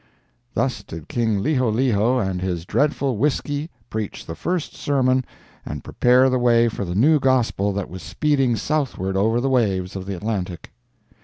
[0.55, 5.23] Thus did King Liholiho and his dreadful whisky preach the first sermon
[5.63, 9.95] and prepare the way for the new gospel that was speeding southward over the waves
[9.95, 10.71] of the Atlantic.